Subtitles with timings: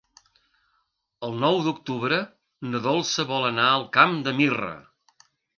[1.27, 2.19] El nou d'octubre
[2.71, 4.73] na Dolça vol anar al Camp de Mirra.